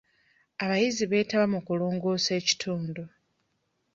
[0.63, 3.03] Abayizi beetaba mu kulongoosa ekitundu.